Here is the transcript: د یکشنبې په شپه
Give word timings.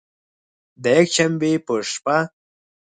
د 0.83 0.83
یکشنبې 0.97 1.53
په 1.65 1.73
شپه 1.91 2.17